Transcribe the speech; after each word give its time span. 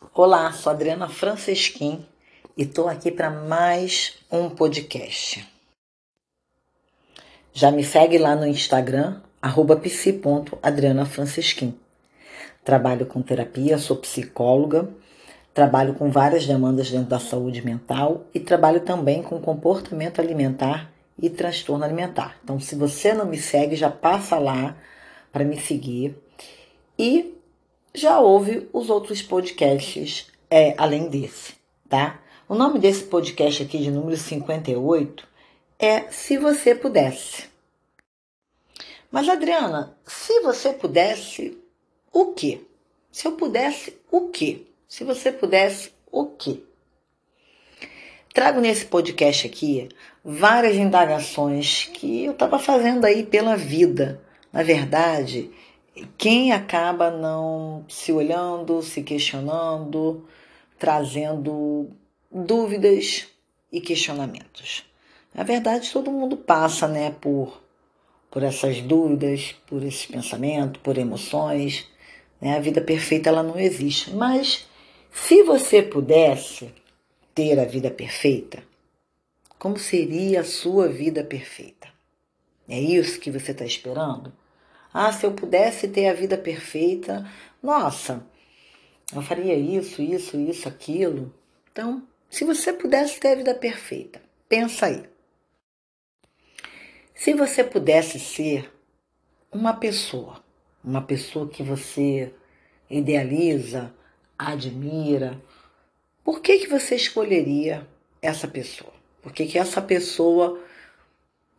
Olá, 0.00 0.52
sou 0.52 0.70
Adriana 0.70 1.08
Francesquim 1.08 2.06
e 2.56 2.62
estou 2.62 2.88
aqui 2.88 3.10
para 3.10 3.30
mais 3.30 4.14
um 4.30 4.48
podcast. 4.48 5.44
Já 7.52 7.72
me 7.72 7.82
segue 7.82 8.16
lá 8.16 8.36
no 8.36 8.46
Instagram, 8.46 9.20
arroba 9.42 9.76
psi.adrianafrancesquim. 9.76 11.76
Trabalho 12.64 13.06
com 13.06 13.20
terapia, 13.20 13.76
sou 13.76 13.96
psicóloga, 13.96 14.88
trabalho 15.52 15.94
com 15.94 16.12
várias 16.12 16.46
demandas 16.46 16.92
dentro 16.92 17.08
da 17.08 17.18
saúde 17.18 17.64
mental 17.64 18.24
e 18.32 18.38
trabalho 18.38 18.82
também 18.82 19.20
com 19.20 19.40
comportamento 19.40 20.20
alimentar 20.20 20.92
e 21.20 21.28
transtorno 21.28 21.84
alimentar. 21.84 22.38
Então, 22.44 22.60
se 22.60 22.76
você 22.76 23.12
não 23.12 23.26
me 23.26 23.36
segue, 23.36 23.74
já 23.74 23.90
passa 23.90 24.38
lá 24.38 24.76
para 25.32 25.44
me 25.44 25.60
seguir. 25.60 26.16
E 26.96 27.36
já 27.98 28.18
ouve 28.20 28.68
os 28.72 28.88
outros 28.88 29.20
podcasts 29.20 30.26
é, 30.50 30.74
além 30.78 31.08
desse, 31.08 31.54
tá? 31.88 32.20
O 32.48 32.54
nome 32.54 32.78
desse 32.78 33.04
podcast 33.04 33.62
aqui, 33.62 33.78
de 33.78 33.90
número 33.90 34.16
58, 34.16 35.26
é 35.78 36.10
Se 36.10 36.38
Você 36.38 36.74
Pudesse. 36.74 37.44
Mas, 39.10 39.28
Adriana, 39.28 39.96
se 40.06 40.40
você 40.40 40.72
pudesse, 40.72 41.58
o 42.12 42.32
quê? 42.32 42.60
Se 43.10 43.26
eu 43.26 43.32
pudesse, 43.32 43.98
o 44.10 44.28
quê? 44.28 44.62
Se 44.86 45.04
você 45.04 45.32
pudesse, 45.32 45.92
o 46.10 46.26
quê? 46.26 46.62
Trago 48.32 48.60
nesse 48.60 48.86
podcast 48.86 49.46
aqui 49.46 49.88
várias 50.24 50.76
indagações 50.76 51.90
que 51.92 52.24
eu 52.24 52.32
estava 52.32 52.58
fazendo 52.58 53.04
aí 53.04 53.24
pela 53.24 53.56
vida. 53.56 54.22
Na 54.52 54.62
verdade, 54.62 55.50
quem 56.16 56.52
acaba 56.52 57.10
não 57.10 57.84
se 57.88 58.12
olhando, 58.12 58.82
se 58.82 59.02
questionando, 59.02 60.26
trazendo 60.78 61.90
dúvidas 62.30 63.26
e 63.72 63.80
questionamentos. 63.80 64.84
Na 65.34 65.42
verdade, 65.42 65.92
todo 65.92 66.10
mundo 66.10 66.36
passa, 66.36 66.86
né, 66.86 67.14
por 67.20 67.66
por 68.30 68.42
essas 68.42 68.80
dúvidas, 68.82 69.54
por 69.66 69.82
esses 69.82 70.04
pensamentos, 70.04 70.82
por 70.82 70.98
emoções, 70.98 71.88
né? 72.40 72.56
A 72.56 72.60
vida 72.60 72.80
perfeita 72.80 73.30
ela 73.30 73.42
não 73.42 73.58
existe, 73.58 74.10
mas 74.14 74.66
se 75.10 75.42
você 75.42 75.82
pudesse 75.82 76.72
ter 77.34 77.58
a 77.58 77.64
vida 77.64 77.90
perfeita, 77.90 78.62
como 79.58 79.78
seria 79.78 80.40
a 80.40 80.44
sua 80.44 80.88
vida 80.88 81.24
perfeita? 81.24 81.88
É 82.68 82.78
isso 82.78 83.18
que 83.18 83.30
você 83.30 83.52
está 83.52 83.64
esperando? 83.64 84.32
Ah, 84.92 85.12
se 85.12 85.26
eu 85.26 85.32
pudesse 85.32 85.88
ter 85.88 86.08
a 86.08 86.14
vida 86.14 86.36
perfeita, 86.38 87.28
nossa, 87.62 88.26
eu 89.14 89.22
faria 89.22 89.54
isso, 89.54 90.02
isso, 90.02 90.38
isso, 90.38 90.68
aquilo. 90.68 91.34
Então, 91.70 92.02
se 92.30 92.44
você 92.44 92.72
pudesse 92.72 93.18
ter 93.20 93.28
a 93.28 93.34
vida 93.36 93.54
perfeita, 93.54 94.20
pensa 94.48 94.86
aí. 94.86 95.04
Se 97.14 97.34
você 97.34 97.64
pudesse 97.64 98.18
ser 98.18 98.72
uma 99.50 99.74
pessoa, 99.74 100.42
uma 100.84 101.02
pessoa 101.02 101.48
que 101.48 101.62
você 101.62 102.32
idealiza, 102.88 103.92
admira, 104.38 105.40
por 106.22 106.40
que, 106.40 106.58
que 106.58 106.68
você 106.68 106.94
escolheria 106.94 107.86
essa 108.22 108.46
pessoa? 108.46 108.92
Por 109.22 109.32
que, 109.32 109.46
que 109.46 109.58
essa 109.58 109.82
pessoa 109.82 110.62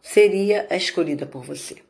seria 0.02 0.68
a 0.70 0.76
escolhida 0.76 1.26
por 1.26 1.44
você? 1.44 1.89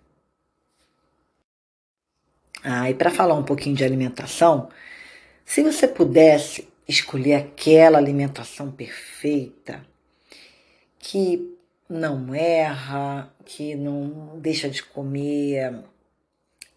Ah, 2.63 2.89
e 2.89 2.93
para 2.93 3.09
falar 3.09 3.35
um 3.35 3.43
pouquinho 3.43 3.75
de 3.75 3.83
alimentação, 3.83 4.69
se 5.45 5.63
você 5.63 5.87
pudesse 5.87 6.67
escolher 6.87 7.35
aquela 7.35 7.97
alimentação 7.97 8.71
perfeita, 8.71 9.85
que 10.97 11.55
não 11.89 12.33
erra, 12.35 13.33
que 13.45 13.75
não 13.75 14.37
deixa 14.39 14.69
de 14.69 14.83
comer 14.83 15.83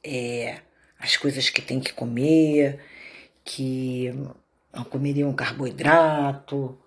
é, 0.02 0.58
as 0.98 1.16
coisas 1.16 1.50
que 1.50 1.60
tem 1.60 1.80
que 1.80 1.92
comer, 1.92 2.78
que 3.44 4.14
não 4.72 4.84
comeria 4.84 5.26
um 5.26 5.34
carboidrato, 5.34 6.78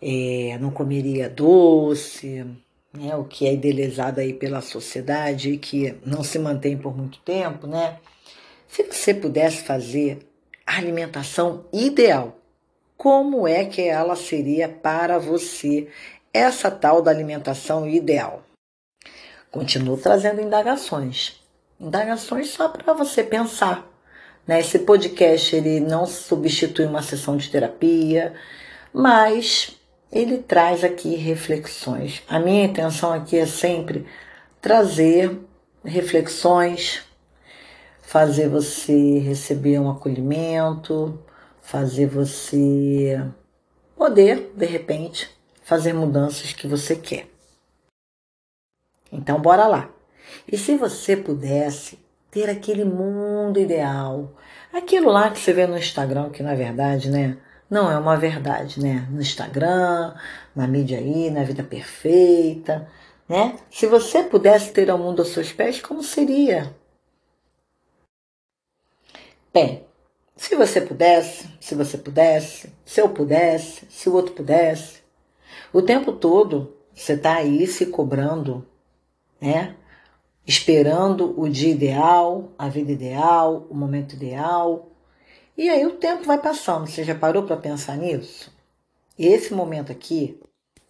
é, 0.00 0.58
não 0.58 0.70
comeria 0.70 1.28
doce, 1.28 2.44
né, 2.92 3.16
o 3.16 3.24
que 3.24 3.46
é 3.46 3.54
idealizado 3.54 4.20
aí 4.20 4.32
pela 4.32 4.60
sociedade 4.60 5.50
e 5.50 5.58
que 5.58 5.96
não 6.04 6.22
se 6.22 6.38
mantém 6.38 6.76
por 6.76 6.96
muito 6.96 7.18
tempo, 7.20 7.66
né? 7.66 7.98
Se 8.68 8.82
você 8.82 9.12
pudesse 9.14 9.64
fazer 9.64 10.26
a 10.66 10.76
alimentação 10.76 11.64
ideal, 11.72 12.38
como 12.96 13.48
é 13.48 13.64
que 13.64 13.82
ela 13.82 14.14
seria 14.14 14.68
para 14.68 15.18
você, 15.18 15.88
essa 16.32 16.70
tal 16.70 17.02
da 17.02 17.10
alimentação 17.10 17.88
ideal? 17.88 18.44
Continuo 19.50 19.96
trazendo 19.96 20.40
indagações. 20.40 21.42
Indagações 21.78 22.48
só 22.48 22.68
para 22.68 22.92
você 22.94 23.22
pensar. 23.22 23.86
Né? 24.46 24.60
Esse 24.60 24.78
podcast 24.78 25.54
ele 25.54 25.80
não 25.80 26.06
substitui 26.06 26.86
uma 26.86 27.02
sessão 27.02 27.36
de 27.36 27.50
terapia, 27.50 28.34
mas 28.92 29.76
ele 30.12 30.38
traz 30.38 30.84
aqui 30.84 31.16
reflexões. 31.16 32.22
A 32.28 32.38
minha 32.38 32.64
intenção 32.64 33.12
aqui 33.12 33.38
é 33.38 33.46
sempre 33.46 34.06
trazer 34.60 35.40
reflexões, 35.82 37.02
fazer 38.02 38.48
você 38.48 39.18
receber 39.20 39.78
um 39.78 39.90
acolhimento, 39.90 41.18
fazer 41.62 42.06
você 42.06 43.26
poder, 43.96 44.52
de 44.54 44.66
repente, 44.66 45.30
fazer 45.64 45.94
mudanças 45.94 46.52
que 46.52 46.66
você 46.66 46.94
quer. 46.94 47.26
Então, 49.10 49.40
bora 49.40 49.66
lá. 49.66 49.90
E 50.50 50.58
se 50.58 50.76
você 50.76 51.16
pudesse 51.16 51.98
ter 52.30 52.50
aquele 52.50 52.84
mundo 52.84 53.58
ideal, 53.58 54.32
aquilo 54.72 55.10
lá 55.10 55.30
que 55.30 55.38
você 55.38 55.52
vê 55.52 55.66
no 55.66 55.76
Instagram, 55.76 56.30
que 56.30 56.42
na 56.42 56.54
verdade, 56.54 57.10
né, 57.10 57.36
não 57.72 57.90
é 57.90 57.96
uma 57.96 58.18
verdade, 58.18 58.78
né? 58.82 59.08
No 59.10 59.22
Instagram, 59.22 60.14
na 60.54 60.66
mídia 60.66 60.98
aí, 60.98 61.30
na 61.30 61.42
vida 61.42 61.62
perfeita, 61.64 62.86
né? 63.26 63.58
Se 63.70 63.86
você 63.86 64.22
pudesse 64.22 64.72
ter 64.72 64.90
o 64.90 64.98
mundo 64.98 65.20
aos 65.22 65.30
seus 65.30 65.50
pés, 65.54 65.80
como 65.80 66.02
seria? 66.02 66.76
Bem, 69.54 69.86
se 70.36 70.54
você 70.54 70.82
pudesse, 70.82 71.48
se 71.60 71.74
você 71.74 71.96
pudesse, 71.96 72.70
se 72.84 73.00
eu 73.00 73.08
pudesse, 73.08 73.86
se 73.88 74.06
o 74.10 74.14
outro 74.14 74.34
pudesse, 74.34 75.00
o 75.72 75.80
tempo 75.80 76.12
todo 76.12 76.76
você 76.94 77.14
está 77.14 77.36
aí 77.36 77.66
se 77.66 77.86
cobrando, 77.86 78.66
né? 79.40 79.74
Esperando 80.46 81.40
o 81.40 81.48
dia 81.48 81.72
ideal, 81.72 82.52
a 82.58 82.68
vida 82.68 82.92
ideal, 82.92 83.66
o 83.70 83.74
momento 83.74 84.12
ideal. 84.12 84.91
E 85.56 85.68
aí 85.68 85.84
o 85.84 85.96
tempo 85.96 86.24
vai 86.24 86.38
passando. 86.38 86.86
Você 86.86 87.04
já 87.04 87.14
parou 87.14 87.42
para 87.42 87.56
pensar 87.56 87.96
nisso? 87.96 88.52
E 89.18 89.26
esse 89.26 89.52
momento 89.52 89.92
aqui, 89.92 90.38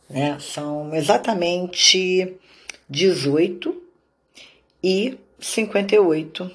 né, 0.09 0.39
são 0.41 0.95
exatamente 0.95 2.37
18 2.89 3.83
e 4.83 5.19
58 5.41 6.50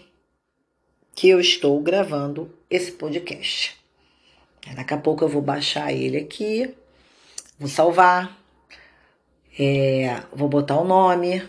que 1.14 1.30
eu 1.30 1.40
estou 1.40 1.82
gravando 1.82 2.54
esse 2.70 2.92
podcast. 2.92 3.76
Daqui 4.76 4.94
a 4.94 4.98
pouco 4.98 5.24
eu 5.24 5.30
vou 5.30 5.42
baixar 5.42 5.92
ele 5.92 6.18
aqui, 6.18 6.74
vou 7.58 7.68
salvar, 7.68 8.38
é, 9.58 10.22
vou 10.32 10.48
botar 10.48 10.80
o 10.80 10.84
nome 10.84 11.48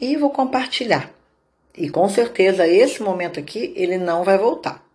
e 0.00 0.16
vou 0.16 0.30
compartilhar. 0.30 1.12
E 1.76 1.88
com 1.88 2.08
certeza 2.08 2.66
esse 2.66 3.02
momento 3.02 3.38
aqui 3.38 3.72
ele 3.76 3.98
não 3.98 4.24
vai 4.24 4.36
voltar. 4.36 4.87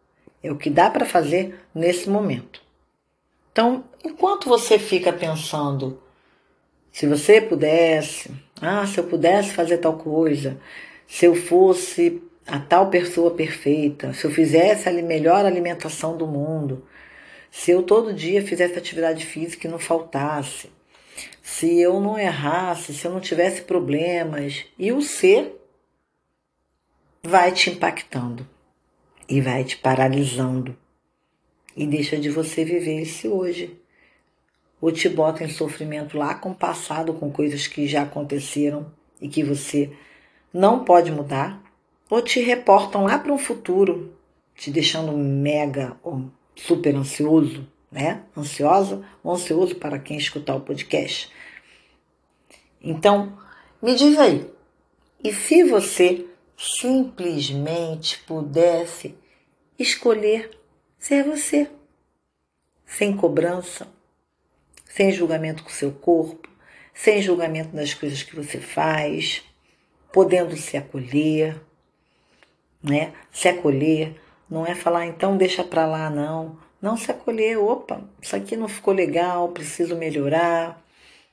É 0.43 0.51
o 0.51 0.57
que 0.57 0.69
dá 0.69 0.89
para 0.89 1.05
fazer 1.05 1.57
nesse 1.73 2.09
momento. 2.09 2.61
Então, 3.53 3.85
enquanto 4.03 4.49
você 4.49 4.77
fica 4.77 5.13
pensando, 5.13 6.01
se 6.91 7.07
você 7.07 7.39
pudesse, 7.39 8.29
ah, 8.61 8.85
se 8.85 8.99
eu 8.99 9.05
pudesse 9.05 9.51
fazer 9.51 9.77
tal 9.77 9.97
coisa, 9.97 10.59
se 11.07 11.25
eu 11.25 11.33
fosse 11.33 12.21
a 12.45 12.59
tal 12.59 12.89
pessoa 12.89 13.31
perfeita, 13.31 14.11
se 14.11 14.25
eu 14.25 14.31
fizesse 14.31 14.89
a 14.89 14.91
melhor 14.91 15.45
alimentação 15.45 16.17
do 16.17 16.27
mundo, 16.27 16.85
se 17.49 17.71
eu 17.71 17.83
todo 17.83 18.13
dia 18.13 18.45
fizesse 18.45 18.77
atividade 18.77 19.25
física 19.25 19.67
e 19.67 19.71
não 19.71 19.79
faltasse, 19.79 20.69
se 21.41 21.79
eu 21.79 22.01
não 22.01 22.17
errasse, 22.17 22.93
se 22.93 23.05
eu 23.05 23.11
não 23.11 23.21
tivesse 23.21 23.61
problemas, 23.61 24.65
e 24.77 24.91
o 24.91 25.01
ser 25.01 25.55
vai 27.23 27.51
te 27.51 27.69
impactando 27.69 28.52
e 29.33 29.41
vai 29.41 29.63
te 29.63 29.75
paralisando 29.77 30.77
e 31.75 31.87
deixa 31.87 32.17
de 32.17 32.29
você 32.29 32.63
viver 32.63 33.01
esse 33.01 33.27
hoje. 33.27 33.75
Ou 34.79 34.91
te 34.91 35.09
bota 35.09 35.43
em 35.43 35.49
sofrimento 35.49 36.15
lá 36.15 36.35
com 36.35 36.51
o 36.51 36.55
passado, 36.55 37.15
com 37.15 37.31
coisas 37.31 37.65
que 37.65 37.87
já 37.87 38.03
aconteceram 38.03 38.91
e 39.19 39.27
que 39.27 39.43
você 39.43 39.91
não 40.53 40.85
pode 40.85 41.11
mudar 41.11 41.63
ou 42.11 42.21
te 42.21 42.41
reportam 42.41 43.05
lá 43.05 43.17
para 43.17 43.33
um 43.33 43.39
futuro, 43.39 44.15
te 44.53 44.69
deixando 44.69 45.17
mega 45.17 45.97
ou 46.03 46.25
super 46.55 46.95
ansioso, 46.95 47.67
né? 47.91 48.21
Ansiosa 48.37 49.03
ou 49.23 49.33
ansioso 49.33 49.77
para 49.77 49.97
quem 49.97 50.15
escutar 50.15 50.53
o 50.53 50.61
podcast. 50.61 51.31
Então, 52.79 53.35
me 53.81 53.95
diz 53.95 54.15
aí, 54.19 54.47
e 55.23 55.33
se 55.33 55.63
você 55.63 56.23
simplesmente 56.55 58.19
pudesse 58.27 59.22
escolher 59.77 60.51
ser 60.99 61.23
você, 61.23 61.69
sem 62.85 63.15
cobrança, 63.15 63.87
sem 64.85 65.11
julgamento 65.11 65.63
com 65.63 65.69
seu 65.69 65.91
corpo, 65.91 66.49
sem 66.93 67.21
julgamento 67.21 67.75
das 67.75 67.93
coisas 67.93 68.21
que 68.21 68.35
você 68.35 68.59
faz, 68.59 69.43
podendo 70.11 70.55
se 70.55 70.77
acolher, 70.77 71.59
né? 72.81 73.13
Se 73.31 73.47
acolher 73.47 74.15
não 74.49 74.65
é 74.65 74.75
falar 74.75 75.07
então 75.07 75.35
deixa 75.35 75.63
para 75.63 75.85
lá 75.87 76.09
não, 76.09 76.57
não 76.79 76.95
se 76.95 77.09
acolher, 77.09 77.57
opa, 77.57 78.01
isso 78.21 78.35
aqui 78.35 78.55
não 78.55 78.67
ficou 78.67 78.93
legal, 78.93 79.49
preciso 79.49 79.95
melhorar, 79.95 80.83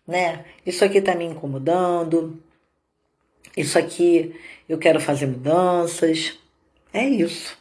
né? 0.07 0.45
Isso 0.65 0.85
aqui 0.85 0.99
está 0.99 1.15
me 1.15 1.25
incomodando, 1.25 2.43
isso 3.57 3.79
aqui 3.79 4.35
eu 4.69 4.79
quero 4.79 5.01
fazer 5.01 5.27
mudanças. 5.27 6.39
É 6.93 7.05
isso. 7.05 7.60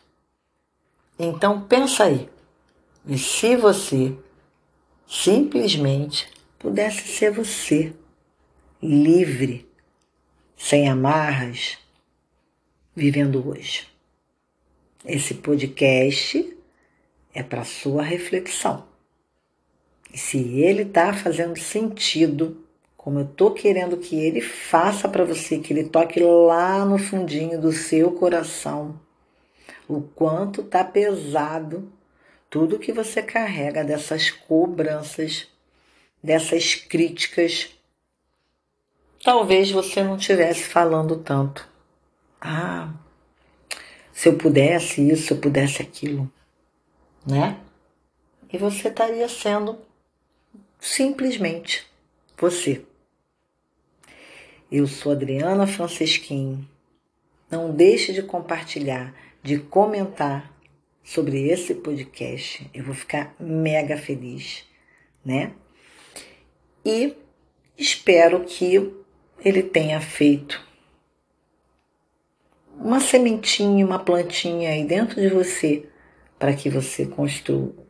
Então 1.21 1.60
pensa 1.60 2.06
aí. 2.06 2.30
E 3.06 3.18
se 3.18 3.57
você 3.57 4.16
simplesmente 5.06 6.30
pudesse 6.57 7.10
ser 7.10 7.31
você, 7.31 7.94
livre, 8.81 9.68
sem 10.56 10.88
amarras, 10.88 11.77
vivendo 12.95 13.50
hoje? 13.50 13.86
Esse 15.06 15.33
podcast 15.33 16.57
é 17.33 17.44
para 17.44 17.65
sua 17.65 18.01
reflexão. 18.01 18.88
E 20.13 20.18
se 20.18 20.38
ele 20.38 20.83
está 20.83 21.13
fazendo 21.13 21.60
sentido, 21.60 22.65
como 22.95 23.19
eu 23.19 23.25
tô 23.25 23.51
querendo 23.51 23.98
que 23.98 24.15
ele 24.15 24.39
faça 24.39 25.10
para 25.10 25.25
você, 25.25 25.60
que 25.60 25.74
ele 25.74 25.83
toque 25.83 26.22
lá 26.22 26.86
no 26.86 26.98
fundinho 26.98 27.60
do 27.60 27.74
seu 27.74 28.12
coração, 28.13 29.00
o 29.89 30.01
quanto 30.01 30.62
tá 30.62 30.83
pesado 30.83 31.91
tudo 32.47 32.77
que 32.77 32.94
você 32.94 33.24
carrega 33.24 33.83
dessas 33.83 34.30
cobranças, 34.30 35.47
dessas 36.21 36.75
críticas. 36.75 37.69
Talvez 39.24 39.71
você 39.71 40.03
não 40.03 40.15
estivesse 40.15 40.63
falando 40.63 41.18
tanto. 41.18 41.68
Ah, 42.39 42.94
se 44.13 44.30
eu 44.30 44.38
pudesse 44.38 45.09
isso, 45.09 45.27
se 45.27 45.33
eu 45.33 45.38
pudesse 45.38 45.81
aquilo, 45.81 46.31
né? 47.25 47.59
E 48.51 48.57
você 48.57 48.89
estaria 48.89 49.27
sendo 49.27 49.80
simplesmente 50.80 51.86
você. 52.38 52.86
Eu 54.71 54.86
sou 54.88 55.12
Adriana 55.12 55.65
Francisquim. 55.65 56.68
Não 57.50 57.71
deixe 57.71 58.13
de 58.13 58.21
compartilhar, 58.21 59.13
de 59.41 59.59
comentar 59.59 60.53
sobre 61.03 61.50
esse 61.50 61.75
podcast. 61.75 62.69
Eu 62.74 62.83
vou 62.83 62.94
ficar 62.94 63.36
mega 63.39 63.97
feliz, 63.97 64.65
né? 65.24 65.53
E 66.86 67.15
espero 67.77 68.44
que 68.45 68.94
ele 69.44 69.63
tenha 69.63 70.00
feito 70.01 70.68
uma 72.80 73.00
sementinha, 73.00 73.86
uma 73.86 74.00
plantinha 74.00 74.71
aí 74.71 74.86
dentro 74.86 75.21
de 75.21 75.27
você 75.30 75.86
para 76.38 76.53
que 76.53 76.69
você 76.69 77.06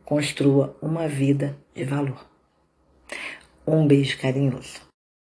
construa, 0.04 0.76
uma 0.82 1.06
vida 1.06 1.56
de 1.72 1.84
valor. 1.84 2.26
Um 3.64 3.86
beijo 3.86 4.18
carinhoso. 4.18 4.89